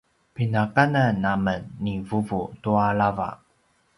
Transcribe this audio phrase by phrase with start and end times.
[0.35, 3.29] pinakanan amen ni vuvu tua lava